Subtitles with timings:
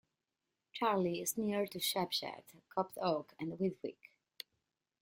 [0.73, 4.09] Charley is near to Shepshed, Copt Oak and Whitwick.